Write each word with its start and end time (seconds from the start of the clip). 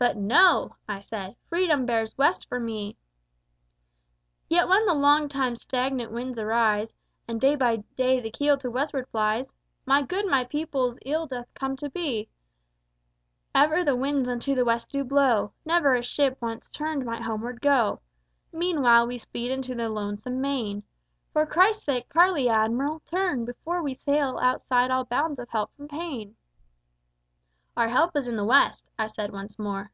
_But 0.06 0.18
no! 0.18 0.76
I 0.86 1.00
said, 1.00 1.34
Freedom 1.48 1.86
bears 1.86 2.18
West 2.18 2.46
for 2.46 2.60
me! 2.60 2.98
Yet 4.50 4.68
when 4.68 4.84
the 4.84 4.92
long 4.92 5.30
time 5.30 5.56
stagnant 5.56 6.12
winds 6.12 6.38
arise, 6.38 6.92
And 7.26 7.40
day 7.40 7.56
by 7.56 7.76
day 7.96 8.20
the 8.20 8.30
keel 8.30 8.58
to 8.58 8.70
westward 8.70 9.08
flies, 9.08 9.54
My 9.86 10.02
Good 10.02 10.26
my 10.26 10.44
people's 10.44 10.98
Ill 11.06 11.26
doth 11.26 11.46
come 11.54 11.74
to 11.76 11.88
be: 11.88 12.28
_Ever 13.54 13.82
the 13.82 13.96
winds 13.96 14.28
into 14.28 14.54
the 14.54 14.64
West 14.66 14.90
do 14.90 15.04
blow; 15.04 15.52
Never 15.64 15.94
a 15.94 16.02
ship, 16.02 16.36
once 16.42 16.68
turned, 16.68 17.06
might 17.06 17.22
homeward 17.22 17.62
go; 17.62 18.02
Meanwhile 18.52 19.06
we 19.06 19.16
speed 19.16 19.50
into 19.50 19.74
the 19.74 19.88
lonesome 19.88 20.38
main. 20.38 20.82
For 21.32 21.46
Christ's 21.46 21.84
sake, 21.84 22.10
parley, 22.10 22.46
Admiral! 22.46 23.00
Turn, 23.06 23.46
before 23.46 23.82
We 23.82 23.94
sail 23.94 24.36
outside 24.38 24.90
all 24.90 25.06
bounds 25.06 25.38
of 25.38 25.48
help 25.48 25.74
from 25.74 25.88
pain!_ 25.88 26.34
Our 27.74 27.88
help 27.88 28.14
is 28.16 28.28
in 28.28 28.36
the 28.36 28.44
West, 28.44 28.90
I 28.98 29.08
said 29.08 29.32
once 29.32 29.58
more. 29.58 29.90